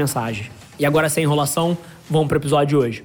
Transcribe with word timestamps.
mensagens. 0.00 0.50
E 0.78 0.86
agora, 0.86 1.08
sem 1.10 1.24
enrolação, 1.24 1.76
vamos 2.08 2.28
pro 2.28 2.38
episódio 2.38 2.66
de 2.66 2.76
hoje. 2.76 3.04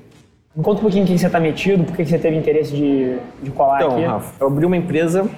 Me 0.56 0.64
conta 0.64 0.80
um 0.80 0.84
pouquinho 0.84 1.04
o 1.04 1.08
que 1.08 1.18
você 1.18 1.26
está 1.26 1.40
metido, 1.40 1.84
por 1.84 1.94
que 1.94 2.06
você 2.06 2.18
teve 2.18 2.38
interesse 2.38 2.72
de, 2.72 3.18
de 3.44 3.52
colar 3.52 3.82
então, 3.82 3.92
aqui. 3.92 4.02
Então, 4.02 4.14
Rafa, 4.14 4.34
eu 4.40 4.48
abri 4.48 4.66
uma 4.66 4.78
empresa, 4.78 5.30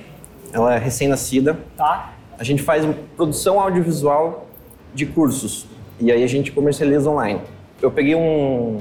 ela 0.53 0.75
é 0.75 0.77
recém-nascida. 0.77 1.57
Tá. 1.75 2.13
A 2.37 2.43
gente 2.43 2.61
faz 2.61 2.85
produção 3.15 3.59
audiovisual 3.59 4.47
de 4.93 5.07
cursos 5.07 5.65
e 5.99 6.11
aí 6.11 6.23
a 6.23 6.27
gente 6.27 6.51
comercializa 6.51 7.09
online. 7.09 7.41
Eu 7.81 7.89
peguei 7.89 8.13
um, 8.13 8.77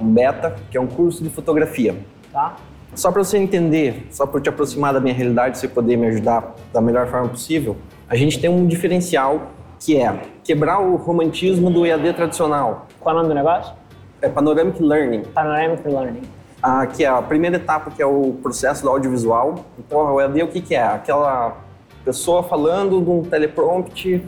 um 0.00 0.06
beta, 0.12 0.56
que 0.68 0.76
é 0.76 0.80
um 0.80 0.88
curso 0.88 1.22
de 1.22 1.30
fotografia. 1.30 1.94
Tá. 2.32 2.56
Só 2.96 3.12
para 3.12 3.22
você 3.22 3.38
entender, 3.38 4.08
só 4.10 4.26
para 4.26 4.40
te 4.40 4.48
aproximar 4.48 4.92
da 4.92 5.00
minha 5.00 5.14
realidade, 5.14 5.58
você 5.58 5.68
poder 5.68 5.96
me 5.96 6.08
ajudar 6.08 6.56
da 6.72 6.80
melhor 6.80 7.06
forma 7.06 7.28
possível, 7.28 7.76
a 8.08 8.16
gente 8.16 8.40
tem 8.40 8.50
um 8.50 8.66
diferencial 8.66 9.52
que 9.84 9.96
é 9.96 10.22
quebrar 10.44 10.80
o 10.80 10.96
romantismo 10.96 11.70
do 11.70 11.84
EAD 11.84 12.12
tradicional. 12.12 12.86
Qual 13.00 13.14
é 13.14 13.18
o 13.18 13.22
nome 13.22 13.34
do 13.34 13.34
negócio? 13.34 13.74
É 14.20 14.28
Panoramic 14.28 14.80
Learning. 14.80 15.22
Panoramic 15.34 15.88
Learning. 15.88 16.22
Ah, 16.62 16.86
que 16.86 17.04
é 17.04 17.08
a 17.08 17.20
primeira 17.20 17.56
etapa, 17.56 17.90
que 17.90 18.00
é 18.00 18.06
o 18.06 18.34
processo 18.40 18.82
do 18.82 18.88
audiovisual. 18.88 19.64
Então, 19.78 20.14
o 20.14 20.20
EAD, 20.20 20.42
o 20.44 20.48
que, 20.48 20.60
que 20.60 20.76
é? 20.76 20.84
Aquela 20.84 21.56
pessoa 22.04 22.44
falando 22.44 23.02
de 23.02 23.10
um 23.10 23.22
teleprompter 23.22 24.22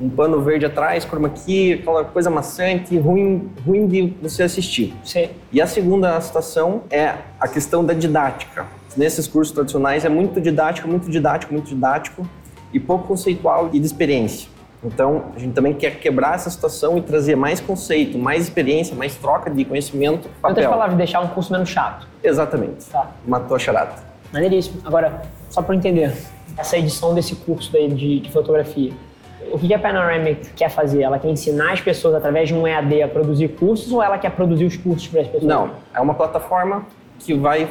um 0.00 0.10
pano 0.10 0.40
verde 0.40 0.66
atrás, 0.66 1.04
chroma 1.04 1.28
key, 1.28 1.74
aquela 1.74 2.02
coisa 2.02 2.28
maçante, 2.28 2.98
ruim, 2.98 3.50
ruim 3.64 3.86
de 3.86 4.14
você 4.20 4.42
assistir. 4.42 4.92
Sim. 5.04 5.28
E 5.52 5.60
a 5.60 5.66
segunda 5.66 6.20
situação 6.20 6.82
é 6.90 7.14
a 7.38 7.46
questão 7.46 7.84
da 7.84 7.92
didática. 7.94 8.66
Nesses 8.96 9.28
cursos 9.28 9.54
tradicionais 9.54 10.04
é 10.04 10.08
muito 10.08 10.40
didático, 10.40 10.88
muito 10.88 11.08
didático, 11.08 11.52
muito 11.52 11.68
didático 11.68 12.26
e 12.72 12.80
pouco 12.80 13.06
conceitual 13.06 13.70
e 13.72 13.78
de 13.78 13.86
experiência. 13.86 14.51
Então, 14.84 15.26
a 15.36 15.38
gente 15.38 15.52
também 15.52 15.74
quer 15.74 15.98
quebrar 15.98 16.34
essa 16.34 16.50
situação 16.50 16.98
e 16.98 17.00
trazer 17.02 17.36
mais 17.36 17.60
conceito, 17.60 18.18
mais 18.18 18.42
experiência, 18.42 18.96
mais 18.96 19.14
troca 19.14 19.48
de 19.48 19.64
conhecimento. 19.64 20.28
Papel. 20.40 20.50
Outras 20.50 20.66
palavras, 20.66 20.96
deixar 20.96 21.20
um 21.20 21.28
curso 21.28 21.52
menos 21.52 21.68
chato. 21.68 22.06
Exatamente. 22.22 22.86
Tá. 22.86 23.10
Matou 23.26 23.56
a 23.56 23.58
charata. 23.60 24.02
Maneiríssimo. 24.32 24.80
Agora, 24.84 25.22
só 25.48 25.62
para 25.62 25.76
entender, 25.76 26.12
essa 26.56 26.76
edição 26.76 27.14
desse 27.14 27.36
curso 27.36 27.70
daí 27.72 27.88
de, 27.88 28.20
de 28.20 28.32
fotografia, 28.32 28.92
o 29.52 29.58
que 29.58 29.72
a 29.72 29.78
Panoramic 29.78 30.52
quer 30.54 30.70
fazer? 30.70 31.02
Ela 31.02 31.18
quer 31.18 31.28
ensinar 31.28 31.72
as 31.72 31.80
pessoas 31.80 32.14
através 32.14 32.48
de 32.48 32.54
um 32.54 32.66
EAD 32.66 33.02
a 33.02 33.08
produzir 33.08 33.48
cursos 33.48 33.92
ou 33.92 34.02
ela 34.02 34.18
quer 34.18 34.30
produzir 34.30 34.64
os 34.64 34.76
cursos 34.76 35.06
para 35.08 35.20
as 35.20 35.26
pessoas? 35.26 35.44
Não, 35.44 35.70
é 35.94 36.00
uma 36.00 36.14
plataforma 36.14 36.86
que 37.18 37.34
vai 37.34 37.68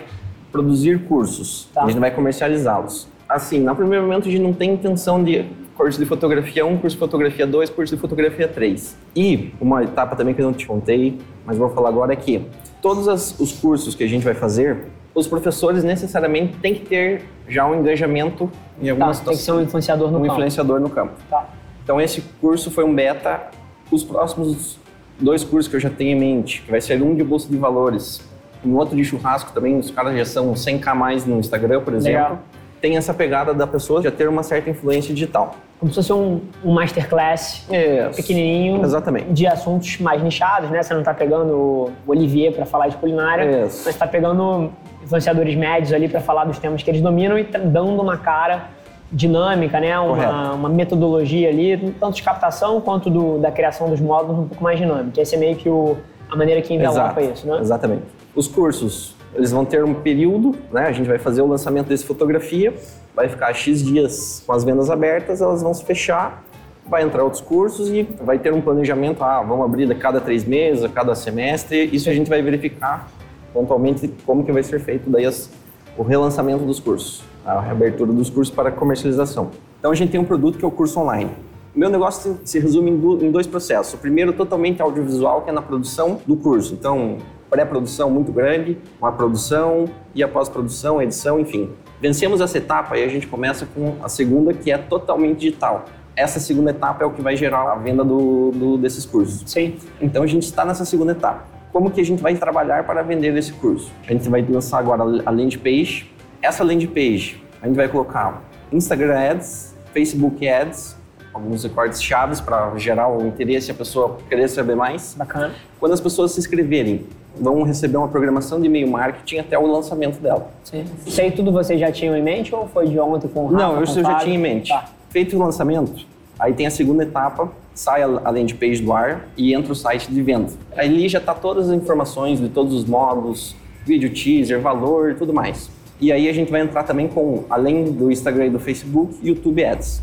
produzir 0.52 1.00
cursos. 1.08 1.70
Tá. 1.74 1.84
A 1.84 1.88
gente 1.88 2.00
vai 2.00 2.12
comercializá-los. 2.12 3.08
Assim, 3.28 3.60
no 3.60 3.76
primeiro 3.76 4.04
momento 4.06 4.28
a 4.28 4.32
gente 4.32 4.44
não 4.44 4.54
tem 4.54 4.74
intenção 4.74 5.24
de 5.24 5.46
curso 5.76 6.00
de 6.00 6.06
fotografia 6.06 6.66
1, 6.66 6.78
curso 6.78 6.96
de 6.96 7.00
fotografia 7.00 7.48
2, 7.48 7.70
curso 7.70 7.96
de 7.96 8.02
fotografia 8.02 8.48
3. 8.48 8.98
E 9.16 9.54
uma 9.60 9.84
etapa 9.84 10.16
também 10.16 10.34
que 10.34 10.42
eu 10.42 10.46
não 10.46 10.54
te 10.54 10.66
contei, 10.66 11.18
mas 11.46 11.58
vou 11.58 11.70
falar 11.70 11.90
agora 11.90 12.14
é 12.14 12.16
que 12.16 12.46
todos 12.82 13.08
as, 13.08 13.40
os 13.40 13.52
cursos 13.52 13.96
que 13.96 14.04
a 14.04 14.08
gente 14.08 14.24
vai 14.24 14.34
fazer, 14.34 14.86
os 15.14 15.28
professores 15.28 15.84
necessariamente 15.84 16.58
têm 16.58 16.74
que 16.74 16.86
ter 16.86 17.26
já 17.48 17.68
um 17.68 17.80
engajamento 17.80 18.50
em 18.82 18.90
alguma 18.90 19.08
tá, 19.08 19.14
situação. 19.14 19.34
Tem 19.34 19.38
que 19.38 19.44
ser 19.44 19.52
um 19.52 19.62
influenciador 19.62 20.12
no 20.12 20.18
um 20.18 20.22
campo. 20.22 20.34
influenciador 20.34 20.80
no 20.80 20.90
campo. 20.90 21.14
Tá. 21.30 21.50
Então 21.84 22.00
esse 22.00 22.22
curso 22.40 22.72
foi 22.72 22.84
um 22.84 22.94
beta. 22.94 23.50
Os 23.92 24.04
próximos 24.04 24.80
dois 25.20 25.44
cursos 25.44 25.70
que 25.70 25.76
eu 25.76 25.80
já 25.80 25.90
tenho 25.90 26.12
em 26.12 26.20
mente, 26.20 26.62
que 26.62 26.72
vai 26.72 26.80
ser 26.80 27.02
um 27.02 27.14
de 27.14 27.24
bolsa 27.24 27.50
de 27.50 27.58
valores, 27.58 28.22
um 28.66 28.76
outro 28.76 28.96
de 28.96 29.04
churrasco 29.04 29.52
também, 29.52 29.78
os 29.78 29.92
caras 29.92 30.16
já 30.16 30.26
são 30.26 30.54
100k 30.54 30.96
mais 30.96 31.26
no 31.26 31.40
Instagram, 31.40 31.82
por 31.82 31.94
exemplo. 31.94 32.22
Legal. 32.22 32.40
Tem 32.82 32.98
essa 32.98 33.14
pegada 33.14 33.54
da 33.54 33.68
pessoa 33.68 34.02
já 34.02 34.12
ter 34.12 34.28
uma 34.28 34.42
certa 34.42 34.70
influência 34.70 35.14
digital. 35.14 35.56
Como 35.80 35.92
se 35.92 35.96
fosse 35.96 36.12
um, 36.12 36.42
um 36.64 36.74
masterclass 36.74 37.68
Isso. 37.70 38.16
pequenininho 38.16 38.84
Exatamente. 38.84 39.32
de 39.32 39.46
assuntos 39.48 40.00
mais 40.00 40.22
nichados, 40.22 40.70
né? 40.72 40.82
Você 40.82 40.94
não 40.94 41.02
está 41.02 41.14
pegando 41.14 41.54
o 41.54 41.92
Olivier 42.08 42.52
para 42.54 42.66
falar 42.66 42.88
de 42.88 42.98
culinária, 42.98 43.66
Isso. 43.66 43.84
mas 43.86 43.96
está 43.96 44.08
pegando 44.08 44.72
influenciadores 45.04 45.56
médios 45.56 45.94
ali 45.94 46.10
para 46.10 46.20
falar 46.20 46.46
dos 46.46 46.58
temas 46.58 46.82
que 46.82 46.90
eles 46.90 47.02
dominam 47.02 47.38
e 47.38 47.44
tá 47.44 47.60
dando 47.60 48.02
uma 48.02 48.18
cara 48.18 48.66
dinâmica, 49.12 49.80
né? 49.80 50.00
Uma, 50.00 50.54
uma, 50.54 50.70
metodologia 50.70 51.50
ali, 51.50 51.94
tanto 52.00 52.16
de 52.16 52.24
captação 52.24 52.80
quanto 52.80 53.10
do, 53.10 53.38
da 53.38 53.52
criação 53.52 53.90
dos 53.90 54.00
módulos 54.00 54.40
um 54.40 54.48
pouco 54.48 54.64
mais 54.64 54.80
dinâmica. 54.80 55.22
Essa 55.22 55.36
é 55.36 55.38
meio 55.38 55.56
que 55.56 55.68
o, 55.68 55.98
a 56.32 56.36
maneira 56.36 56.62
que 56.62 56.74
envelopa 56.74 57.22
isso, 57.22 57.46
né? 57.46 57.60
Exatamente. 57.60 58.04
Os 58.34 58.48
cursos, 58.48 59.16
eles 59.36 59.52
vão 59.52 59.66
ter 59.66 59.84
um 59.84 59.94
período, 59.94 60.56
né? 60.72 60.88
A 60.88 60.92
gente 60.92 61.08
vai 61.08 61.20
fazer 61.20 61.42
o 61.42 61.48
lançamento 61.48 61.88
desse 61.88 62.06
fotografia, 62.06 62.74
vai 63.16 63.30
ficar 63.30 63.54
X 63.54 63.84
dias 63.84 64.44
com 64.46 64.54
as 64.54 64.64
vendas 64.64 64.90
abertas, 64.90 65.42
elas 65.42 65.62
vão 65.62 65.74
se 65.74 65.84
fechar, 65.84 66.44
vai 66.90 67.04
entrar 67.04 67.24
outros 67.24 67.42
cursos 67.42 67.90
e 67.90 68.04
vai 68.24 68.40
ter 68.40 68.54
um 68.54 68.62
planejamento, 68.62 69.24
ah, 69.24 69.42
vamos 69.42 69.66
abrir 69.66 69.92
a 69.92 69.96
cada 69.96 70.20
três 70.20 70.46
meses, 70.46 70.84
a 70.84 70.90
cada 70.90 71.14
semestre, 71.14 71.90
isso 71.94 72.10
a 72.10 72.14
gente 72.14 72.30
vai 72.30 72.42
verificar 72.42 73.08
pontualmente 73.54 74.08
como 74.26 74.46
que 74.46 74.52
vai 74.52 74.64
ser 74.64 74.80
feito 74.80 75.10
daí 75.10 75.26
as, 75.26 75.52
o 75.98 76.04
relançamento 76.04 76.64
dos 76.64 76.80
cursos 76.80 77.30
a 77.46 77.60
reabertura 77.60 78.12
dos 78.12 78.30
cursos 78.30 78.54
para 78.54 78.72
comercialização. 78.72 79.52
Então 79.80 79.92
a 79.92 79.96
gente 79.96 80.12
tem 80.12 80.20
um 80.20 80.26
produto 80.26 80.58
que 80.58 80.66
é 80.66 80.68
o 80.68 80.72
curso 80.72 81.00
online. 81.00 81.32
Meu 81.74 81.90
negócio 81.90 82.40
se 82.44 82.60
resume 82.60 82.92
em 82.92 83.32
dois 83.32 83.48
processos. 83.48 83.94
O 83.94 83.98
primeiro, 83.98 84.34
totalmente 84.34 84.82
audiovisual, 84.82 85.44
que 85.44 85.50
é 85.50 85.54
na 85.54 85.62
produção 85.62 86.20
do 86.28 86.36
curso. 86.36 86.74
Então, 86.74 87.18
pré-produção 87.50 88.10
muito 88.10 88.32
grande, 88.32 88.78
uma 89.00 89.12
produção 89.12 89.86
e 90.14 90.22
a 90.22 90.28
pós-produção, 90.28 91.02
edição, 91.02 91.40
enfim. 91.40 91.70
Vencemos 92.02 92.42
essa 92.42 92.58
etapa 92.58 92.98
e 92.98 93.04
a 93.04 93.08
gente 93.08 93.26
começa 93.26 93.66
com 93.66 93.96
a 94.04 94.10
segunda, 94.10 94.54
que 94.54 94.70
é 94.70 94.78
totalmente 94.78 95.40
digital. 95.40 95.86
Essa 96.14 96.42
segunda 96.42 96.72
etapa 96.72 97.04
é 97.04 97.08
o 97.08 97.12
que 97.12 97.22
vai 97.22 97.38
gerar 97.38 97.72
a 97.72 97.76
venda 97.76 98.04
do, 98.04 98.52
do, 98.52 98.78
desses 98.78 99.06
cursos. 99.06 99.50
Sim. 99.50 99.78
Então 100.02 100.24
a 100.24 100.28
gente 100.28 100.44
está 100.44 100.66
nessa 100.66 100.84
segunda 100.84 101.14
etapa. 101.14 101.46
Como 101.72 101.90
que 101.90 102.02
a 102.02 102.06
gente 102.06 102.22
vai 102.22 102.36
trabalhar 102.36 102.86
para 102.86 103.02
vender 103.02 103.36
esse 103.38 103.54
curso? 103.54 103.90
A 104.06 104.12
gente 104.12 104.28
vai 104.28 104.42
lançar 104.42 104.80
agora 104.80 105.04
a 105.04 105.30
landing 105.30 105.58
page, 105.58 106.12
essa 106.42 106.66
landing 106.66 106.88
page, 106.88 107.42
a 107.62 107.68
gente 107.68 107.78
vai 107.78 107.88
colocar 107.88 108.42
Instagram 108.74 109.18
Ads, 109.18 109.74
Facebook 109.94 110.46
Ads, 110.48 110.98
alguns 111.34 111.64
recortes 111.64 112.02
chaves 112.02 112.40
para 112.40 112.78
gerar 112.78 113.10
o 113.10 113.26
interesse 113.28 113.70
e 113.70 113.72
a 113.72 113.76
pessoa 113.76 114.18
querer 114.28 114.48
saber 114.48 114.76
mais. 114.76 115.16
Bacana. 115.18 115.52
Quando 115.80 115.94
as 115.94 116.02
pessoas 116.02 116.32
se 116.32 116.40
inscreverem, 116.40 117.06
vão 117.40 117.64
receber 117.64 117.98
uma 117.98 118.08
programação 118.08 118.60
de 118.60 118.68
e-mail 118.68 118.90
marketing 118.90 119.38
até 119.38 119.58
o 119.58 119.66
lançamento 119.66 120.20
dela. 120.20 120.50
Sim. 120.64 120.86
Isso 121.06 121.22
aí 121.22 121.32
tudo 121.32 121.52
vocês 121.52 121.80
já 121.80 121.92
tinham 121.92 122.16
em 122.16 122.22
mente 122.22 122.54
ou 122.54 122.68
foi 122.68 122.88
de 122.88 123.00
ontem 123.00 123.28
com 123.28 123.46
o 123.46 123.48
Rafa, 123.48 123.58
Não, 123.58 123.84
isso 123.84 124.00
eu 124.00 124.04
já 124.04 124.16
tinha 124.16 124.36
em 124.36 124.40
mente. 124.40 124.70
Tá. 124.70 124.90
Feito 125.10 125.36
o 125.36 125.40
lançamento, 125.40 126.06
aí 126.40 126.54
tem 126.54 126.66
a 126.66 126.72
segunda 126.72 127.04
etapa, 127.04 127.50
sai 127.74 128.02
a 128.02 128.08
landing 128.08 128.56
page 128.56 128.82
do 128.82 128.94
ar 128.94 129.28
e 129.36 129.54
entra 129.54 129.72
o 129.72 129.76
site 129.76 130.12
de 130.12 130.22
venda. 130.22 130.52
Ali 130.76 131.08
já 131.08 131.20
está 131.20 131.34
todas 131.34 131.70
as 131.70 131.76
informações 131.76 132.40
de 132.40 132.50
todos 132.50 132.74
os 132.74 132.86
módulos, 132.86 133.56
vídeo 133.86 134.10
teaser, 134.10 134.60
valor, 134.62 135.16
tudo 135.16 135.34
mais. 135.34 135.70
E 136.00 136.12
aí 136.12 136.28
a 136.28 136.34
gente 136.34 136.50
vai 136.52 136.62
entrar 136.62 136.84
também 136.84 137.08
com, 137.08 137.44
além 137.50 137.92
do 137.92 138.12
Instagram 138.12 138.48
e 138.48 138.50
do 138.50 138.60
Facebook, 138.60 139.16
YouTube 139.22 139.64
Ads. 139.64 140.02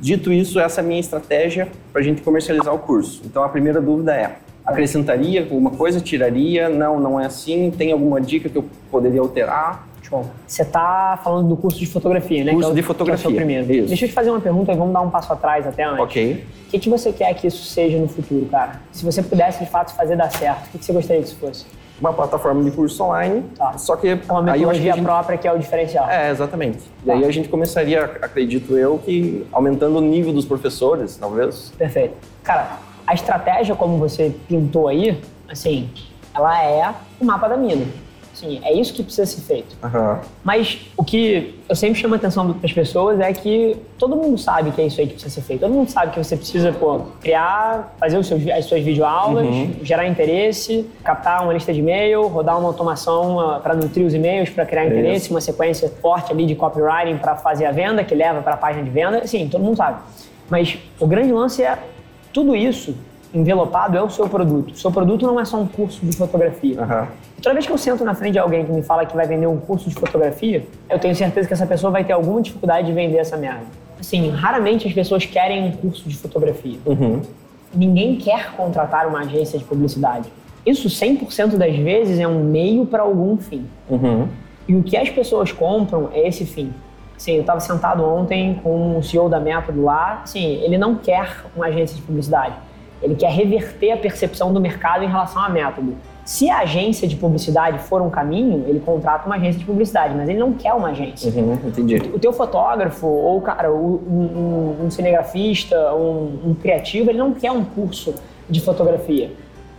Dito 0.00 0.32
isso, 0.32 0.60
essa 0.60 0.80
é 0.80 0.84
a 0.84 0.86
minha 0.86 1.00
estratégia 1.00 1.68
para 1.92 2.00
a 2.00 2.04
gente 2.04 2.22
comercializar 2.22 2.74
o 2.74 2.78
curso. 2.78 3.22
Então 3.24 3.42
a 3.42 3.48
primeira 3.48 3.80
dúvida 3.80 4.14
é: 4.14 4.36
acrescentaria 4.64 5.40
alguma 5.40 5.70
coisa, 5.70 6.00
tiraria? 6.00 6.68
Não, 6.68 7.00
não 7.00 7.20
é 7.20 7.26
assim. 7.26 7.70
Tem 7.70 7.92
alguma 7.92 8.20
dica 8.20 8.48
que 8.48 8.56
eu 8.56 8.64
poderia 8.90 9.20
alterar? 9.20 9.88
Show. 10.02 10.24
Você 10.46 10.62
está 10.62 11.20
falando 11.22 11.48
do 11.48 11.56
curso 11.56 11.78
de 11.78 11.86
fotografia, 11.86 12.42
né? 12.44 12.52
Curso 12.52 12.68
é 12.68 12.72
o, 12.72 12.74
de 12.74 12.82
fotografia. 12.82 13.26
Que 13.26 13.32
é 13.32 13.34
o 13.34 13.36
primeiro. 13.36 13.72
Isso. 13.72 13.88
Deixa 13.88 14.04
eu 14.04 14.08
te 14.08 14.14
fazer 14.14 14.30
uma 14.30 14.40
pergunta 14.40 14.72
e 14.72 14.76
vamos 14.76 14.92
dar 14.92 15.02
um 15.02 15.10
passo 15.10 15.32
atrás 15.32 15.66
até 15.66 15.84
antes. 15.84 16.00
Ok. 16.00 16.44
O 16.66 16.70
que, 16.70 16.78
que 16.78 16.88
você 16.88 17.12
quer 17.12 17.34
que 17.34 17.46
isso 17.46 17.64
seja 17.64 17.98
no 17.98 18.08
futuro, 18.08 18.46
cara? 18.46 18.80
Se 18.92 19.04
você 19.04 19.22
pudesse 19.22 19.64
de 19.64 19.70
fato 19.70 19.94
fazer 19.94 20.16
dar 20.16 20.30
certo, 20.30 20.66
o 20.66 20.70
que, 20.70 20.78
que 20.78 20.84
você 20.84 20.92
gostaria 20.92 21.22
que 21.22 21.28
isso 21.28 21.36
fosse? 21.38 21.66
Uma 22.00 22.12
plataforma 22.12 22.62
de 22.62 22.70
curso 22.70 23.02
online, 23.02 23.44
tá. 23.56 23.76
só 23.76 23.96
que... 23.96 24.08
É 24.08 24.20
uma 24.30 24.42
metodologia 24.42 24.92
gente... 24.92 25.04
própria 25.04 25.36
que 25.36 25.48
é 25.48 25.52
o 25.52 25.58
diferencial. 25.58 26.08
É, 26.08 26.30
exatamente. 26.30 26.78
Tá. 26.78 26.84
E 27.06 27.10
aí 27.10 27.24
a 27.24 27.30
gente 27.30 27.48
começaria, 27.48 28.04
acredito 28.04 28.76
eu, 28.76 28.98
que 28.98 29.46
aumentando 29.52 29.98
o 29.98 30.00
nível 30.00 30.32
dos 30.32 30.44
professores, 30.44 31.16
talvez. 31.16 31.72
Perfeito. 31.76 32.14
Cara, 32.42 32.78
a 33.06 33.14
estratégia 33.14 33.74
como 33.74 33.98
você 33.98 34.34
pintou 34.46 34.88
aí, 34.88 35.20
assim, 35.48 35.88
ela 36.34 36.62
é 36.62 36.94
o 37.20 37.24
mapa 37.24 37.48
da 37.48 37.56
mina. 37.56 37.86
Sim, 38.38 38.60
é 38.62 38.72
isso 38.72 38.94
que 38.94 39.02
precisa 39.02 39.26
ser 39.26 39.40
feito. 39.40 39.76
Aham. 39.82 40.20
Mas 40.44 40.78
o 40.96 41.02
que 41.02 41.58
eu 41.68 41.74
sempre 41.74 41.98
chamo 41.98 42.14
a 42.14 42.18
atenção 42.18 42.52
das 42.52 42.72
pessoas 42.72 43.18
é 43.18 43.32
que 43.32 43.76
todo 43.98 44.14
mundo 44.14 44.38
sabe 44.38 44.70
que 44.70 44.80
é 44.80 44.86
isso 44.86 45.00
aí 45.00 45.08
que 45.08 45.14
precisa 45.14 45.34
ser 45.34 45.40
feito. 45.40 45.60
Todo 45.60 45.72
mundo 45.72 45.90
sabe 45.90 46.12
que 46.12 46.22
você 46.22 46.36
precisa, 46.36 46.70
pô, 46.70 47.00
criar, 47.20 47.96
fazer 47.98 48.22
seus, 48.22 48.46
as 48.46 48.64
suas 48.66 48.80
videoaulas, 48.84 49.44
gerar 49.82 50.06
interesse, 50.06 50.88
captar 51.02 51.42
uma 51.42 51.52
lista 51.52 51.72
de 51.72 51.80
e-mail, 51.80 52.28
rodar 52.28 52.56
uma 52.56 52.68
automação 52.68 53.58
para 53.60 53.74
nutrir 53.74 54.06
os 54.06 54.14
e-mails, 54.14 54.50
para 54.50 54.64
criar 54.64 54.86
interesse, 54.86 55.30
uma 55.32 55.40
sequência 55.40 55.88
forte 56.00 56.30
ali 56.30 56.46
de 56.46 56.54
copywriting 56.54 57.18
para 57.18 57.34
fazer 57.34 57.66
a 57.66 57.72
venda, 57.72 58.04
que 58.04 58.14
leva 58.14 58.40
para 58.40 58.54
a 58.54 58.56
página 58.56 58.84
de 58.84 58.90
venda. 58.90 59.26
Sim, 59.26 59.48
todo 59.48 59.64
mundo 59.64 59.76
sabe. 59.76 59.98
Mas 60.48 60.78
o 61.00 61.08
grande 61.08 61.32
lance 61.32 61.60
é 61.60 61.76
tudo 62.32 62.54
isso 62.54 62.94
envelopado 63.32 63.96
é 63.96 64.02
o 64.02 64.10
seu 64.10 64.28
produto. 64.28 64.72
O 64.72 64.76
seu 64.76 64.90
produto 64.90 65.26
não 65.26 65.38
é 65.38 65.44
só 65.44 65.58
um 65.58 65.66
curso 65.66 66.04
de 66.04 66.16
fotografia. 66.16 66.76
E 67.36 67.40
Toda 67.40 67.54
vez 67.54 67.66
que 67.66 67.72
eu 67.72 67.78
sento 67.78 68.04
na 68.04 68.14
frente 68.14 68.32
de 68.32 68.38
alguém 68.38 68.64
que 68.64 68.72
me 68.72 68.82
fala 68.82 69.04
que 69.04 69.14
vai 69.14 69.26
vender 69.26 69.46
um 69.46 69.58
curso 69.58 69.88
de 69.88 69.94
fotografia, 69.94 70.66
eu 70.88 70.98
tenho 70.98 71.14
certeza 71.14 71.46
que 71.46 71.54
essa 71.54 71.66
pessoa 71.66 71.90
vai 71.90 72.04
ter 72.04 72.12
alguma 72.12 72.40
dificuldade 72.40 72.86
de 72.86 72.92
vender 72.92 73.18
essa 73.18 73.36
merda. 73.36 73.64
Assim, 74.00 74.30
raramente 74.30 74.86
as 74.86 74.94
pessoas 74.94 75.26
querem 75.26 75.64
um 75.64 75.72
curso 75.72 76.08
de 76.08 76.16
fotografia. 76.16 76.78
Uhum. 76.86 77.20
Ninguém 77.74 78.16
quer 78.16 78.52
contratar 78.52 79.06
uma 79.06 79.20
agência 79.20 79.58
de 79.58 79.64
publicidade. 79.64 80.30
Isso 80.64 80.88
100% 80.88 81.56
das 81.56 81.76
vezes 81.76 82.18
é 82.18 82.26
um 82.26 82.42
meio 82.44 82.86
para 82.86 83.02
algum 83.02 83.36
fim. 83.36 83.66
Uhum. 83.88 84.28
E 84.66 84.74
o 84.74 84.82
que 84.82 84.96
as 84.96 85.08
pessoas 85.10 85.52
compram 85.52 86.10
é 86.12 86.26
esse 86.28 86.44
fim. 86.44 86.72
Assim, 87.16 87.32
eu 87.32 87.40
estava 87.40 87.58
sentado 87.58 88.04
ontem 88.04 88.60
com 88.62 88.96
o 88.96 89.02
CEO 89.02 89.28
da 89.28 89.40
Método 89.40 89.82
lá. 89.82 90.20
Assim, 90.22 90.44
ele 90.62 90.78
não 90.78 90.94
quer 90.94 91.44
uma 91.56 91.66
agência 91.66 91.96
de 91.96 92.02
publicidade. 92.02 92.54
Ele 93.02 93.14
quer 93.14 93.30
reverter 93.30 93.92
a 93.92 93.96
percepção 93.96 94.52
do 94.52 94.60
mercado 94.60 95.04
em 95.04 95.08
relação 95.08 95.42
à 95.42 95.48
Método. 95.48 95.94
Se 96.24 96.50
a 96.50 96.58
agência 96.58 97.08
de 97.08 97.16
publicidade 97.16 97.78
for 97.78 98.02
um 98.02 98.10
caminho, 98.10 98.64
ele 98.66 98.80
contrata 98.80 99.24
uma 99.26 99.36
agência 99.36 99.58
de 99.58 99.64
publicidade, 99.64 100.14
mas 100.14 100.28
ele 100.28 100.38
não 100.38 100.52
quer 100.52 100.74
uma 100.74 100.88
agência. 100.90 101.32
Uhum. 101.32 101.54
Entendi. 101.64 101.96
O 102.12 102.18
teu 102.18 102.32
fotógrafo, 102.34 103.06
ou 103.06 103.40
cara, 103.40 103.72
um, 103.72 103.76
um- 104.80 104.84
um 104.86 104.90
cinegrafista, 104.90 105.94
um, 105.94 106.50
um 106.50 106.54
criativo, 106.54 107.08
ele 107.10 107.18
não 107.18 107.32
quer 107.32 107.50
um 107.52 107.64
curso 107.64 108.14
de 108.50 108.60
fotografia. 108.60 109.30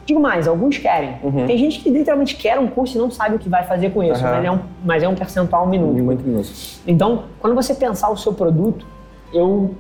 Digo 0.07 0.19
mais, 0.19 0.47
alguns 0.47 0.79
querem. 0.79 1.17
Tem 1.45 1.55
gente 1.55 1.81
que 1.81 1.89
literalmente 1.91 2.35
quer 2.35 2.57
um 2.57 2.65
curso 2.65 2.97
e 2.97 2.99
não 2.99 3.11
sabe 3.11 3.35
o 3.35 3.39
que 3.39 3.47
vai 3.47 3.63
fazer 3.65 3.91
com 3.91 4.01
isso, 4.01 4.25
Aham. 4.25 4.35
mas, 4.37 4.45
é 4.45 4.51
um, 4.51 4.59
mas 4.83 5.03
é 5.03 5.07
um 5.07 5.13
percentual 5.13 5.67
minúsculo. 5.67 6.03
Muito 6.03 6.23
minúsculo. 6.27 6.81
Então, 6.87 7.23
quando 7.39 7.53
você 7.53 7.75
pensar 7.75 8.09
o 8.09 8.17
seu 8.17 8.33
produto, 8.33 8.87
eu 9.31 9.75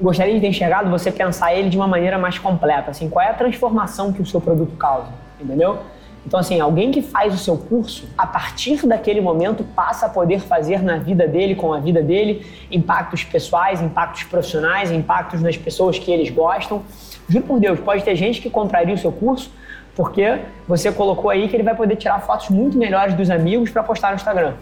gostaria 0.00 0.34
de 0.34 0.40
ter 0.40 0.48
enxergado 0.48 0.90
você 0.90 1.10
pensar 1.10 1.54
ele 1.54 1.68
de 1.68 1.76
uma 1.76 1.86
maneira 1.86 2.18
mais 2.18 2.38
completa. 2.38 2.90
Assim, 2.90 3.08
qual 3.08 3.24
é 3.24 3.30
a 3.30 3.34
transformação 3.34 4.12
que 4.12 4.20
o 4.20 4.26
seu 4.26 4.40
produto 4.40 4.76
causa, 4.76 5.08
entendeu? 5.40 5.78
Então, 6.24 6.38
assim, 6.38 6.60
alguém 6.60 6.92
que 6.92 7.02
faz 7.02 7.34
o 7.34 7.38
seu 7.38 7.56
curso, 7.58 8.08
a 8.16 8.26
partir 8.26 8.86
daquele 8.86 9.20
momento, 9.20 9.64
passa 9.64 10.06
a 10.06 10.08
poder 10.08 10.38
fazer 10.38 10.82
na 10.82 10.96
vida 10.96 11.26
dele, 11.26 11.56
com 11.56 11.72
a 11.72 11.80
vida 11.80 12.00
dele, 12.00 12.46
impactos 12.70 13.24
pessoais, 13.24 13.82
impactos 13.82 14.22
profissionais, 14.24 14.92
impactos 14.92 15.42
nas 15.42 15.56
pessoas 15.56 15.98
que 15.98 16.12
eles 16.12 16.30
gostam. 16.30 16.82
Juro 17.28 17.44
por 17.44 17.58
Deus, 17.58 17.80
pode 17.80 18.04
ter 18.04 18.14
gente 18.14 18.40
que 18.40 18.48
compraria 18.48 18.94
o 18.94 18.98
seu 18.98 19.10
curso 19.10 19.50
porque 19.94 20.38
você 20.66 20.90
colocou 20.90 21.30
aí 21.30 21.48
que 21.48 21.56
ele 21.56 21.62
vai 21.62 21.74
poder 21.74 21.96
tirar 21.96 22.20
fotos 22.20 22.48
muito 22.48 22.78
melhores 22.78 23.14
dos 23.14 23.30
amigos 23.30 23.70
para 23.70 23.82
postar 23.82 24.10
no 24.10 24.16
Instagram. 24.16 24.54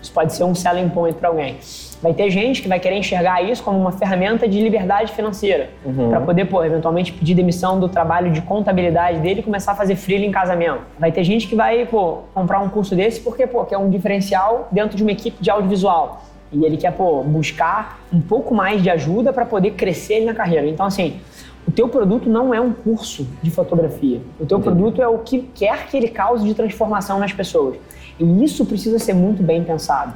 Isso 0.00 0.12
pode 0.12 0.32
ser 0.32 0.44
um 0.44 0.54
selling 0.54 0.88
point 0.88 1.16
para 1.18 1.28
alguém. 1.28 1.56
Vai 2.00 2.14
ter 2.14 2.30
gente 2.30 2.62
que 2.62 2.68
vai 2.68 2.78
querer 2.78 2.96
enxergar 2.96 3.42
isso 3.42 3.62
como 3.62 3.76
uma 3.76 3.90
ferramenta 3.90 4.46
de 4.46 4.60
liberdade 4.60 5.12
financeira, 5.12 5.70
para 6.10 6.20
poder, 6.20 6.44
pô, 6.44 6.62
eventualmente 6.62 7.12
pedir 7.12 7.34
demissão 7.34 7.80
do 7.80 7.88
trabalho 7.88 8.30
de 8.30 8.40
contabilidade 8.40 9.18
dele 9.18 9.40
e 9.40 9.42
começar 9.42 9.72
a 9.72 9.74
fazer 9.74 9.96
freela 9.96 10.24
em 10.24 10.30
casamento. 10.30 10.82
Vai 10.98 11.10
ter 11.10 11.24
gente 11.24 11.48
que 11.48 11.56
vai, 11.56 11.84
pô, 11.86 12.18
comprar 12.32 12.60
um 12.60 12.68
curso 12.68 12.94
desse 12.94 13.20
porque, 13.20 13.46
pô, 13.46 13.64
quer 13.64 13.78
um 13.78 13.90
diferencial 13.90 14.68
dentro 14.70 14.96
de 14.96 15.02
uma 15.02 15.10
equipe 15.10 15.42
de 15.42 15.50
audiovisual. 15.50 16.22
E 16.52 16.64
ele 16.64 16.76
quer, 16.76 16.92
pô, 16.92 17.22
buscar 17.24 18.00
um 18.12 18.20
pouco 18.20 18.54
mais 18.54 18.80
de 18.82 18.88
ajuda 18.88 19.32
para 19.32 19.44
poder 19.44 19.72
crescer 19.72 20.24
na 20.24 20.32
carreira. 20.32 20.66
Então, 20.68 20.86
assim, 20.86 21.18
o 21.66 21.70
teu 21.70 21.88
produto 21.88 22.30
não 22.30 22.54
é 22.54 22.60
um 22.60 22.72
curso 22.72 23.26
de 23.42 23.50
fotografia. 23.50 24.20
O 24.40 24.46
teu 24.46 24.58
produto 24.58 25.02
é 25.02 25.08
o 25.08 25.18
que 25.18 25.40
quer 25.54 25.86
que 25.88 25.96
ele 25.96 26.08
cause 26.08 26.46
de 26.46 26.54
transformação 26.54 27.18
nas 27.18 27.32
pessoas. 27.32 27.76
E 28.18 28.44
isso 28.44 28.64
precisa 28.66 28.98
ser 28.98 29.14
muito 29.14 29.42
bem 29.42 29.62
pensado. 29.62 30.14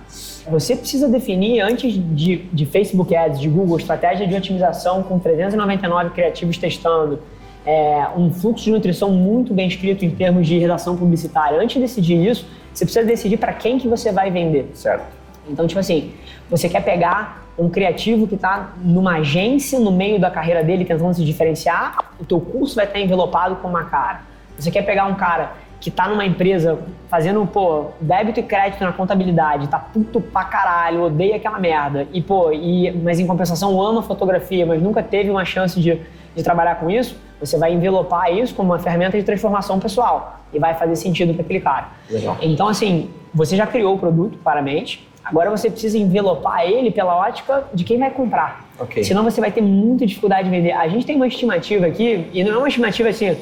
Você 0.50 0.74
precisa 0.74 1.08
definir, 1.08 1.60
antes 1.60 1.92
de, 1.94 2.38
de 2.52 2.66
Facebook 2.66 3.14
Ads, 3.14 3.40
de 3.40 3.48
Google, 3.48 3.78
estratégia 3.78 4.26
de 4.26 4.34
otimização 4.34 5.02
com 5.02 5.18
399 5.18 6.10
criativos 6.10 6.58
testando, 6.58 7.20
é, 7.64 8.08
um 8.16 8.32
fluxo 8.32 8.64
de 8.64 8.72
nutrição 8.72 9.10
muito 9.10 9.54
bem 9.54 9.68
escrito 9.68 10.04
em 10.04 10.10
termos 10.10 10.46
de 10.46 10.58
redação 10.58 10.96
publicitária. 10.96 11.60
Antes 11.60 11.74
de 11.74 11.80
decidir 11.80 12.28
isso, 12.28 12.46
você 12.74 12.84
precisa 12.84 13.06
decidir 13.06 13.36
para 13.36 13.52
quem 13.52 13.78
que 13.78 13.86
você 13.86 14.10
vai 14.10 14.30
vender. 14.30 14.70
Certo. 14.74 15.04
Então, 15.48 15.66
tipo 15.66 15.78
assim, 15.78 16.12
você 16.50 16.68
quer 16.68 16.82
pegar 16.82 17.46
um 17.58 17.68
criativo 17.68 18.26
que 18.26 18.34
está 18.34 18.72
numa 18.82 19.18
agência 19.18 19.78
no 19.78 19.92
meio 19.92 20.18
da 20.18 20.30
carreira 20.30 20.64
dele 20.64 20.84
tentando 20.84 21.14
se 21.14 21.24
diferenciar, 21.24 22.12
o 22.18 22.24
teu 22.24 22.40
curso 22.40 22.74
vai 22.74 22.86
estar 22.86 22.98
envelopado 22.98 23.56
com 23.56 23.68
uma 23.68 23.84
cara. 23.84 24.22
Você 24.58 24.70
quer 24.70 24.82
pegar 24.82 25.06
um 25.06 25.14
cara 25.14 25.52
que 25.82 25.88
está 25.88 26.06
numa 26.06 26.24
empresa 26.24 26.78
fazendo, 27.08 27.44
pô, 27.44 27.86
débito 28.00 28.38
e 28.38 28.42
crédito 28.44 28.84
na 28.84 28.92
contabilidade, 28.92 29.66
tá 29.66 29.80
puto 29.80 30.20
pra 30.20 30.44
caralho, 30.44 31.02
odeia 31.02 31.34
aquela 31.34 31.58
merda, 31.58 32.06
e, 32.12 32.22
pô, 32.22 32.52
e, 32.52 32.92
mas 33.02 33.18
em 33.18 33.26
compensação 33.26 33.82
ama 33.82 34.00
fotografia, 34.00 34.64
mas 34.64 34.80
nunca 34.80 35.02
teve 35.02 35.28
uma 35.28 35.44
chance 35.44 35.80
de, 35.80 36.00
de 36.36 36.42
trabalhar 36.44 36.76
com 36.76 36.88
isso, 36.88 37.16
você 37.40 37.58
vai 37.58 37.72
envelopar 37.72 38.32
isso 38.32 38.54
como 38.54 38.70
uma 38.70 38.78
ferramenta 38.78 39.18
de 39.18 39.24
transformação 39.24 39.80
pessoal 39.80 40.38
e 40.52 40.58
vai 40.60 40.72
fazer 40.74 40.94
sentido 40.94 41.34
para 41.34 41.42
aquele 41.42 41.58
cara. 41.58 41.88
Legal. 42.08 42.38
Então, 42.40 42.68
assim, 42.68 43.10
você 43.34 43.56
já 43.56 43.66
criou 43.66 43.96
o 43.96 43.98
produto, 43.98 44.38
claramente. 44.38 45.08
Agora 45.24 45.50
você 45.50 45.68
precisa 45.68 45.98
envelopar 45.98 46.64
ele 46.64 46.92
pela 46.92 47.16
ótica 47.16 47.64
de 47.74 47.82
quem 47.82 47.98
vai 47.98 48.10
comprar. 48.12 48.68
Ok. 48.78 49.02
Senão 49.02 49.24
você 49.24 49.40
vai 49.40 49.50
ter 49.50 49.60
muita 49.62 50.06
dificuldade 50.06 50.44
de 50.44 50.50
vender. 50.50 50.70
A 50.70 50.86
gente 50.86 51.04
tem 51.04 51.16
uma 51.16 51.26
estimativa 51.26 51.86
aqui, 51.86 52.28
e 52.32 52.44
não 52.44 52.52
é 52.52 52.58
uma 52.58 52.68
estimativa 52.68 53.08
assim, 53.08 53.36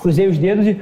cruzei 0.00 0.26
os 0.26 0.36
dedos 0.36 0.66
e 0.66 0.80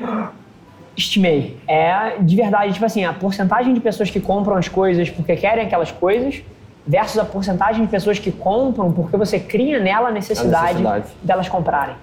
estimei. 0.97 1.59
É 1.67 2.17
de 2.21 2.37
verdade, 2.37 2.73
tipo 2.73 2.85
assim, 2.85 3.05
a 3.05 3.13
porcentagem 3.13 3.73
de 3.75 3.81
pessoas 3.81 4.11
que 4.11 4.21
compram 4.21 4.57
as 4.57 4.69
coisas 4.69 5.11
porque 5.11 5.37
querem 5.37 5.65
aquelas 5.65 5.91
coisas 5.91 6.43
versus 6.87 7.19
a 7.19 7.25
porcentagem 7.25 7.85
de 7.85 7.91
pessoas 7.91 8.19
que 8.19 8.33
compram 8.33 8.93
porque 8.93 9.17
você 9.17 9.39
cria 9.39 9.79
nela 9.79 10.09
a 10.09 10.13
necessidade, 10.13 10.83
necessidade. 10.83 11.07
delas 11.23 11.49
comprarem. 11.49 11.95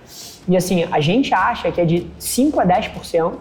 E 0.47 0.55
assim, 0.55 0.85
a 0.91 0.99
gente 0.99 1.33
acha 1.33 1.71
que 1.71 1.79
é 1.81 1.85
de 1.85 2.07
5 2.17 2.59
a 2.59 2.65
10% 2.65 3.33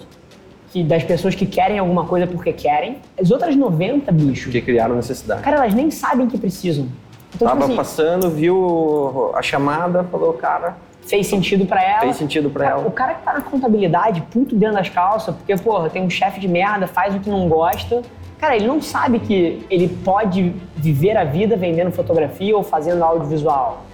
que 0.70 0.82
das 0.82 1.02
pessoas 1.02 1.34
que 1.34 1.46
querem 1.46 1.78
alguma 1.78 2.04
coisa 2.04 2.26
porque 2.26 2.52
querem. 2.52 2.98
As 3.20 3.30
outras 3.30 3.56
90, 3.56 4.12
bicho, 4.12 4.44
Porque 4.44 4.60
criaram 4.60 4.96
necessidade. 4.96 5.42
cara, 5.42 5.56
elas 5.58 5.74
nem 5.74 5.90
sabem 5.90 6.26
que 6.26 6.36
precisam. 6.36 6.88
Então, 7.34 7.48
Tava 7.48 7.60
tipo 7.60 7.72
assim, 7.72 7.76
passando, 7.76 8.30
viu 8.30 9.32
a 9.34 9.42
chamada, 9.42 10.04
falou, 10.04 10.32
cara, 10.34 10.76
fez 11.08 11.26
sentido 11.26 11.64
pra 11.64 11.82
ela. 11.82 12.00
fez 12.00 12.16
sentido 12.16 12.50
pra 12.50 12.66
Cara, 12.66 12.80
ela. 12.80 12.88
O 12.88 12.92
cara 12.92 13.14
que 13.14 13.22
tá 13.22 13.32
na 13.32 13.40
contabilidade, 13.40 14.20
puto 14.30 14.54
dentro 14.54 14.76
das 14.76 14.88
calças, 14.88 15.34
porque, 15.34 15.56
porra, 15.56 15.88
tem 15.88 16.02
um 16.02 16.10
chefe 16.10 16.38
de 16.38 16.46
merda, 16.46 16.86
faz 16.86 17.14
o 17.14 17.20
que 17.20 17.30
não 17.30 17.48
gosta. 17.48 18.02
Cara, 18.38 18.54
ele 18.54 18.66
não 18.66 18.80
sabe 18.80 19.18
que 19.18 19.66
ele 19.68 19.88
pode 19.88 20.54
viver 20.76 21.16
a 21.16 21.24
vida 21.24 21.56
vendendo 21.56 21.90
fotografia 21.90 22.56
ou 22.56 22.62
fazendo 22.62 23.02
audiovisual. 23.02 23.84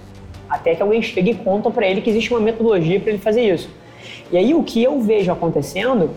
Até 0.47 0.75
que 0.75 0.81
alguém 0.83 1.01
chega 1.01 1.31
e 1.31 1.35
conta 1.35 1.71
pra 1.71 1.87
ele 1.87 2.01
que 2.01 2.09
existe 2.09 2.31
uma 2.31 2.39
metodologia 2.39 2.99
pra 2.99 3.09
ele 3.09 3.19
fazer 3.19 3.41
isso. 3.41 3.69
E 4.31 4.37
aí 4.37 4.53
o 4.53 4.61
que 4.61 4.83
eu 4.83 5.01
vejo 5.01 5.31
acontecendo 5.31 6.11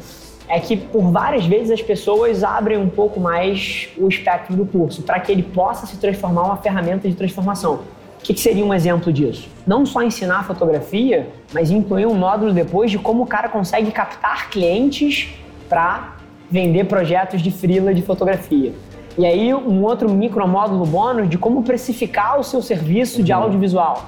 é 0.46 0.58
que 0.60 0.76
por 0.76 1.10
várias 1.10 1.46
vezes 1.46 1.70
as 1.70 1.82
pessoas 1.82 2.42
abrem 2.42 2.76
um 2.76 2.88
pouco 2.88 3.20
mais 3.20 3.88
o 3.96 4.08
espectro 4.08 4.56
do 4.56 4.66
curso 4.66 5.02
para 5.02 5.20
que 5.20 5.30
ele 5.30 5.42
possa 5.42 5.86
se 5.86 5.96
transformar 5.98 6.42
uma 6.44 6.56
ferramenta 6.56 7.08
de 7.08 7.14
transformação. 7.14 7.80
O 8.28 8.34
que, 8.34 8.38
seria 8.38 8.62
um 8.62 8.74
exemplo 8.74 9.10
disso? 9.10 9.48
Não 9.66 9.86
só 9.86 10.02
ensinar 10.02 10.44
fotografia, 10.44 11.30
mas 11.50 11.70
incluir 11.70 12.04
um 12.04 12.12
módulo 12.12 12.52
depois 12.52 12.90
de 12.90 12.98
como 12.98 13.22
o 13.22 13.26
cara 13.26 13.48
consegue 13.48 13.90
captar 13.90 14.50
clientes 14.50 15.30
para 15.66 16.16
vender 16.50 16.84
projetos 16.84 17.40
de 17.40 17.50
freela 17.50 17.94
de 17.94 18.02
fotografia. 18.02 18.74
E 19.16 19.24
aí 19.24 19.54
um 19.54 19.82
outro 19.82 20.10
micro 20.10 20.46
módulo 20.46 20.84
bônus 20.84 21.26
de 21.26 21.38
como 21.38 21.62
precificar 21.62 22.38
o 22.38 22.44
seu 22.44 22.60
serviço 22.60 23.22
de 23.22 23.32
audiovisual. 23.32 24.04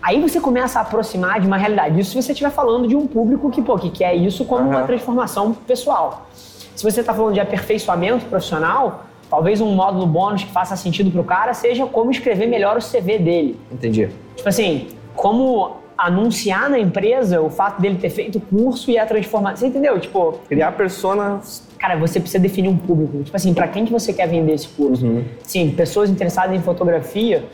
Aí 0.00 0.18
você 0.22 0.40
começa 0.40 0.78
a 0.78 0.82
aproximar 0.82 1.38
de 1.38 1.46
uma 1.46 1.58
realidade. 1.58 2.00
Isso 2.00 2.12
se 2.12 2.22
você 2.22 2.32
estiver 2.32 2.50
falando 2.50 2.88
de 2.88 2.96
um 2.96 3.06
público 3.06 3.50
que, 3.50 3.60
pô, 3.60 3.76
que 3.76 3.90
quer 3.90 4.14
isso 4.14 4.46
como 4.46 4.70
uma 4.70 4.78
Aham. 4.78 4.86
transformação 4.86 5.52
pessoal. 5.52 6.26
Se 6.32 6.82
você 6.82 7.00
está 7.00 7.12
falando 7.12 7.34
de 7.34 7.40
aperfeiçoamento 7.40 8.24
profissional, 8.24 9.04
talvez 9.30 9.60
um 9.60 9.72
módulo 9.74 10.06
bônus 10.06 10.42
que 10.44 10.50
faça 10.50 10.76
sentido 10.76 11.10
para 11.10 11.20
o 11.20 11.24
cara 11.24 11.54
seja 11.54 11.86
como 11.86 12.10
escrever 12.10 12.46
melhor 12.46 12.76
o 12.76 12.80
CV 12.80 13.18
dele. 13.18 13.58
Entendi. 13.72 14.08
Tipo 14.36 14.48
assim, 14.48 14.88
como 15.14 15.76
anunciar 15.96 16.70
na 16.70 16.78
empresa 16.78 17.40
o 17.42 17.50
fato 17.50 17.80
dele 17.80 17.96
ter 18.00 18.08
feito 18.10 18.38
o 18.38 18.40
curso 18.40 18.90
e 18.90 18.98
a 18.98 19.04
transformação. 19.04 19.58
Você 19.58 19.66
entendeu? 19.66 20.00
Tipo, 20.00 20.38
Criar 20.48 20.72
personas. 20.72 21.68
cara, 21.78 21.96
você 21.96 22.18
precisa 22.18 22.42
definir 22.42 22.68
um 22.68 22.76
público. 22.76 23.22
Tipo 23.22 23.36
assim, 23.36 23.52
para 23.52 23.68
quem 23.68 23.84
que 23.84 23.92
você 23.92 24.12
quer 24.12 24.26
vender 24.26 24.54
esse 24.54 24.66
curso? 24.68 25.04
Uhum. 25.06 25.24
Sim, 25.42 25.70
pessoas 25.70 26.08
interessadas 26.10 26.56
em 26.56 26.60
fotografia 26.62 27.44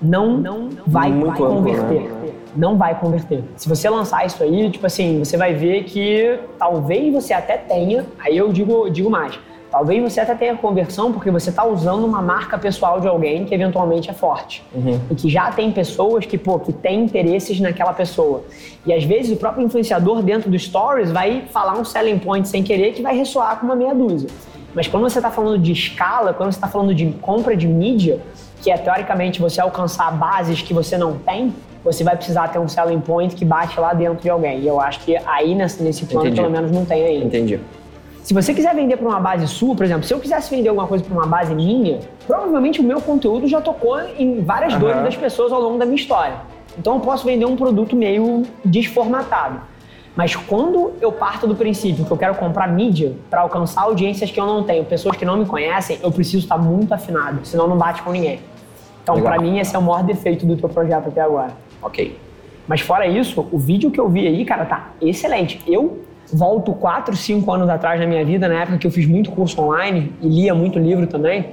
não, 0.00 0.38
não 0.38 0.70
vai, 0.86 1.10
Muito 1.10 1.26
vai 1.42 1.52
amplo, 1.52 1.56
converter. 1.56 2.00
né? 2.00 2.30
Não 2.56 2.76
vai 2.78 2.98
converter. 2.98 3.44
Se 3.56 3.68
você 3.68 3.88
lançar 3.90 4.24
isso 4.26 4.42
aí, 4.42 4.70
tipo 4.70 4.86
assim, 4.86 5.18
você 5.18 5.36
vai 5.36 5.52
ver 5.52 5.84
que 5.84 6.38
talvez 6.58 7.12
você 7.12 7.34
até 7.34 7.58
tenha, 7.58 8.06
aí 8.18 8.34
eu 8.36 8.50
digo, 8.50 8.88
digo 8.88 9.10
mais, 9.10 9.38
Talvez 9.70 10.02
você 10.02 10.20
até 10.20 10.34
tenha 10.34 10.56
conversão 10.56 11.12
porque 11.12 11.30
você 11.30 11.50
está 11.50 11.64
usando 11.64 12.04
uma 12.04 12.20
marca 12.20 12.58
pessoal 12.58 13.00
de 13.00 13.06
alguém 13.06 13.44
que 13.44 13.54
eventualmente 13.54 14.10
é 14.10 14.12
forte. 14.12 14.64
Uhum. 14.74 15.00
E 15.10 15.14
que 15.14 15.30
já 15.30 15.52
tem 15.52 15.70
pessoas 15.70 16.26
que, 16.26 16.36
pô, 16.36 16.58
que 16.58 16.72
têm 16.72 17.04
interesses 17.04 17.60
naquela 17.60 17.92
pessoa. 17.92 18.42
E 18.84 18.92
às 18.92 19.04
vezes 19.04 19.30
o 19.30 19.36
próprio 19.36 19.64
influenciador 19.64 20.22
dentro 20.22 20.50
do 20.50 20.58
Stories 20.58 21.12
vai 21.12 21.44
falar 21.52 21.78
um 21.78 21.84
selling 21.84 22.18
point 22.18 22.48
sem 22.48 22.64
querer 22.64 22.92
que 22.92 23.00
vai 23.00 23.16
ressoar 23.16 23.60
com 23.60 23.66
uma 23.66 23.76
meia 23.76 23.94
dúzia. 23.94 24.28
Mas 24.74 24.88
quando 24.88 25.04
você 25.04 25.18
está 25.18 25.30
falando 25.30 25.58
de 25.58 25.72
escala, 25.72 26.32
quando 26.32 26.50
você 26.52 26.58
está 26.58 26.68
falando 26.68 26.94
de 26.94 27.06
compra 27.20 27.56
de 27.56 27.68
mídia, 27.68 28.20
que 28.60 28.70
é 28.70 28.76
teoricamente 28.76 29.40
você 29.40 29.60
alcançar 29.60 30.10
bases 30.12 30.62
que 30.62 30.74
você 30.74 30.98
não 30.98 31.16
tem, 31.16 31.54
você 31.84 32.04
vai 32.04 32.16
precisar 32.16 32.48
ter 32.48 32.58
um 32.58 32.68
selling 32.68 33.00
point 33.00 33.34
que 33.34 33.44
bate 33.44 33.78
lá 33.80 33.94
dentro 33.94 34.22
de 34.22 34.30
alguém. 34.30 34.60
E 34.60 34.66
eu 34.66 34.80
acho 34.80 35.00
que 35.00 35.16
aí 35.16 35.54
nesse, 35.54 35.82
nesse 35.82 36.04
plano, 36.06 36.26
Entendi. 36.26 36.40
pelo 36.40 36.52
menos, 36.52 36.70
não 36.70 36.84
tem 36.84 37.04
ainda. 37.04 37.26
Entendi. 37.26 37.60
Se 38.30 38.34
você 38.34 38.54
quiser 38.54 38.72
vender 38.76 38.96
para 38.96 39.08
uma 39.08 39.18
base 39.18 39.48
sua, 39.48 39.74
por 39.74 39.84
exemplo, 39.84 40.04
se 40.04 40.14
eu 40.14 40.20
quisesse 40.20 40.54
vender 40.54 40.68
alguma 40.68 40.86
coisa 40.86 41.02
para 41.02 41.12
uma 41.12 41.26
base 41.26 41.52
minha, 41.52 41.98
provavelmente 42.28 42.80
o 42.80 42.84
meu 42.84 43.00
conteúdo 43.00 43.48
já 43.48 43.60
tocou 43.60 43.98
em 44.16 44.40
várias 44.40 44.72
uhum. 44.74 44.78
dores 44.78 45.02
das 45.02 45.16
pessoas 45.16 45.50
ao 45.50 45.60
longo 45.60 45.78
da 45.78 45.84
minha 45.84 45.96
história. 45.96 46.36
Então 46.78 46.94
eu 46.94 47.00
posso 47.00 47.26
vender 47.26 47.44
um 47.44 47.56
produto 47.56 47.96
meio 47.96 48.44
desformatado. 48.64 49.60
Mas 50.14 50.36
quando 50.36 50.92
eu 51.00 51.10
parto 51.10 51.44
do 51.48 51.56
princípio 51.56 52.04
que 52.04 52.10
eu 52.12 52.16
quero 52.16 52.36
comprar 52.36 52.68
mídia 52.68 53.16
para 53.28 53.40
alcançar 53.40 53.82
audiências 53.82 54.30
que 54.30 54.38
eu 54.38 54.46
não 54.46 54.62
tenho, 54.62 54.84
pessoas 54.84 55.16
que 55.16 55.24
não 55.24 55.36
me 55.36 55.44
conhecem, 55.44 55.98
eu 56.00 56.12
preciso 56.12 56.44
estar 56.44 56.56
muito 56.56 56.94
afinado, 56.94 57.44
senão 57.44 57.66
não 57.66 57.76
bate 57.76 58.00
com 58.00 58.12
ninguém. 58.12 58.38
Então, 59.02 59.20
para 59.20 59.40
mim, 59.40 59.58
esse 59.58 59.74
é 59.74 59.78
o 59.80 59.82
maior 59.82 60.04
defeito 60.04 60.46
do 60.46 60.56
teu 60.56 60.68
projeto 60.68 61.08
até 61.08 61.20
agora. 61.20 61.50
Ok. 61.82 62.16
Mas 62.68 62.80
fora 62.80 63.08
isso, 63.08 63.44
o 63.50 63.58
vídeo 63.58 63.90
que 63.90 63.98
eu 63.98 64.08
vi 64.08 64.24
aí, 64.28 64.44
cara, 64.44 64.64
tá 64.66 64.90
excelente. 65.00 65.60
Eu 65.66 66.04
volto 66.32 66.72
4, 66.72 67.16
5 67.16 67.52
anos 67.52 67.68
atrás 67.68 68.00
na 68.00 68.06
minha 68.06 68.24
vida, 68.24 68.48
na 68.48 68.62
época 68.62 68.78
que 68.78 68.86
eu 68.86 68.90
fiz 68.90 69.06
muito 69.06 69.30
curso 69.30 69.60
online 69.60 70.12
e 70.20 70.28
lia 70.28 70.54
muito 70.54 70.78
livro 70.78 71.06
também. 71.06 71.46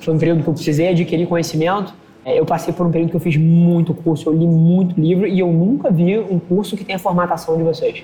Foi 0.00 0.14
um 0.14 0.18
período 0.18 0.42
que 0.42 0.48
eu 0.48 0.54
precisei 0.54 0.88
adquirir 0.88 1.26
conhecimento. 1.26 1.94
É, 2.24 2.38
eu 2.38 2.44
passei 2.44 2.74
por 2.74 2.86
um 2.86 2.90
período 2.90 3.10
que 3.10 3.16
eu 3.16 3.20
fiz 3.20 3.36
muito 3.36 3.94
curso, 3.94 4.28
eu 4.28 4.32
li 4.32 4.46
muito 4.46 5.00
livro 5.00 5.26
e 5.26 5.38
eu 5.38 5.46
nunca 5.46 5.90
vi 5.90 6.18
um 6.18 6.38
curso 6.38 6.76
que 6.76 6.84
tenha 6.84 6.96
a 6.96 6.98
formatação 6.98 7.56
de 7.56 7.62
vocês. 7.62 8.02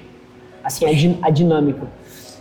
Assim, 0.63 0.87
a, 0.87 1.27
a 1.27 1.31
dinâmica. 1.31 1.87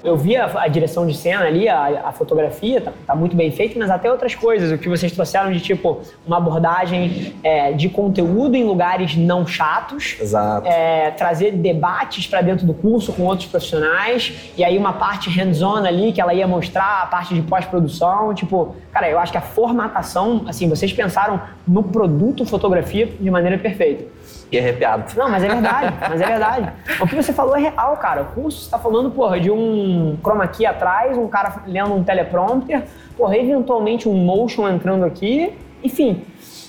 Eu 0.03 0.17
vi 0.17 0.35
a, 0.35 0.63
a, 0.63 0.67
direção 0.67 1.05
de 1.05 1.15
cena 1.15 1.45
ali, 1.45 1.67
a, 1.67 2.07
a 2.07 2.11
fotografia, 2.11 2.81
tá, 2.81 2.91
tá, 3.05 3.15
muito 3.15 3.35
bem 3.35 3.51
feita, 3.51 3.77
mas 3.77 3.89
até 3.89 4.11
outras 4.11 4.35
coisas. 4.35 4.71
O 4.71 4.77
que 4.77 4.89
vocês 4.89 5.11
trouxeram 5.11 5.51
de 5.51 5.59
tipo 5.59 6.01
uma 6.25 6.37
abordagem 6.37 7.35
é, 7.43 7.71
de 7.71 7.89
conteúdo 7.89 8.55
em 8.55 8.63
lugares 8.63 9.15
não 9.15 9.45
chatos. 9.45 10.17
Exato. 10.19 10.67
É, 10.67 11.11
trazer 11.11 11.51
debates 11.51 12.27
para 12.27 12.41
dentro 12.41 12.65
do 12.65 12.73
curso 12.73 13.13
com 13.13 13.23
outros 13.23 13.47
profissionais. 13.47 14.51
E 14.57 14.63
aí 14.63 14.77
uma 14.77 14.93
parte 14.93 15.29
hands-on 15.29 15.85
ali 15.85 16.11
que 16.11 16.21
ela 16.21 16.33
ia 16.33 16.47
mostrar 16.47 17.03
a 17.03 17.05
parte 17.05 17.33
de 17.33 17.41
pós-produção. 17.41 18.33
Tipo, 18.33 18.75
cara, 18.91 19.09
eu 19.09 19.19
acho 19.19 19.31
que 19.31 19.37
a 19.37 19.41
formatação, 19.41 20.45
assim, 20.47 20.67
vocês 20.67 20.91
pensaram 20.91 21.41
no 21.67 21.83
produto 21.83 22.45
fotografia 22.45 23.07
de 23.19 23.29
maneira 23.29 23.57
perfeita. 23.57 24.05
Fiquei 24.51 24.59
arrepiado. 24.59 25.05
Não, 25.15 25.29
mas 25.29 25.45
é 25.45 25.47
verdade, 25.47 25.95
mas 26.09 26.19
é 26.19 26.25
verdade. 26.25 26.73
O 26.99 27.07
que 27.07 27.15
você 27.15 27.31
falou 27.31 27.55
é 27.55 27.61
real, 27.61 27.95
cara. 27.95 28.23
O 28.23 28.25
curso 28.25 28.59
está 28.59 28.77
falando, 28.77 29.09
porra, 29.09 29.39
de 29.39 29.49
um 29.49 30.17
chroma 30.21 30.45
key 30.45 30.65
atrás, 30.65 31.17
um 31.17 31.29
cara 31.29 31.63
lendo 31.65 31.93
um 31.93 32.03
teleprompter, 32.03 32.83
porra, 33.15 33.37
eventualmente 33.37 34.09
um 34.09 34.13
motion 34.13 34.67
entrando 34.67 35.05
aqui. 35.05 35.57
Enfim, 35.81 36.25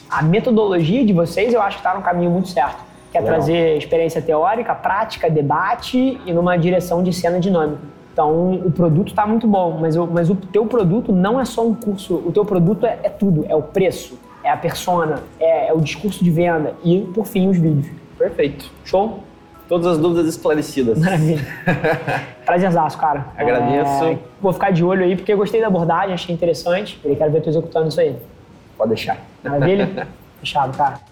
a 0.08 0.22
metodologia 0.22 1.04
de 1.04 1.12
vocês 1.12 1.52
eu 1.52 1.60
acho 1.60 1.78
que 1.78 1.80
está 1.80 1.92
no 1.96 2.02
caminho 2.02 2.30
muito 2.30 2.48
certo. 2.48 2.84
Que 3.10 3.18
é 3.18 3.20
Legal. 3.20 3.34
trazer 3.34 3.76
experiência 3.76 4.22
teórica, 4.22 4.76
prática, 4.76 5.28
debate 5.28 6.20
e 6.24 6.32
numa 6.32 6.56
direção 6.56 7.02
de 7.02 7.12
cena 7.12 7.40
dinâmica. 7.40 7.82
Então, 8.12 8.52
o 8.64 8.70
produto 8.70 9.08
está 9.08 9.26
muito 9.26 9.48
bom, 9.48 9.78
mas 9.80 9.96
o, 9.96 10.06
mas 10.06 10.30
o 10.30 10.36
teu 10.36 10.66
produto 10.66 11.10
não 11.10 11.40
é 11.40 11.44
só 11.44 11.66
um 11.66 11.74
curso, 11.74 12.14
o 12.14 12.30
teu 12.30 12.44
produto 12.44 12.86
é, 12.86 12.98
é 13.02 13.08
tudo, 13.08 13.44
é 13.48 13.56
o 13.56 13.62
preço 13.62 14.18
é 14.42 14.50
a 14.50 14.56
persona, 14.56 15.22
é, 15.38 15.68
é 15.68 15.72
o 15.72 15.80
discurso 15.80 16.22
de 16.22 16.30
venda 16.30 16.74
e, 16.84 17.00
por 17.14 17.26
fim, 17.26 17.48
os 17.48 17.56
vídeos. 17.56 17.86
Perfeito. 18.18 18.70
Show? 18.84 19.22
Todas 19.68 19.86
as 19.86 19.98
dúvidas 19.98 20.26
esclarecidas. 20.26 20.98
Maravilha. 20.98 21.46
Prazerzaço, 22.44 22.98
cara. 22.98 23.26
Agradeço. 23.36 24.04
É, 24.04 24.18
vou 24.40 24.52
ficar 24.52 24.70
de 24.70 24.84
olho 24.84 25.04
aí, 25.04 25.16
porque 25.16 25.32
eu 25.32 25.36
gostei 25.36 25.60
da 25.60 25.68
abordagem, 25.68 26.12
achei 26.12 26.34
interessante. 26.34 27.00
E 27.04 27.16
quero 27.16 27.32
ver 27.32 27.40
tu 27.40 27.48
executando 27.48 27.88
isso 27.88 28.00
aí. 28.00 28.16
Pode 28.76 28.90
deixar. 28.90 29.18
Maravilha? 29.42 30.08
Fechado, 30.40 30.76
cara. 30.76 31.11